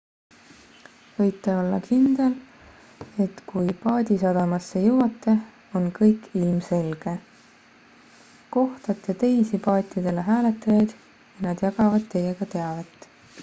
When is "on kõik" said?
5.81-6.25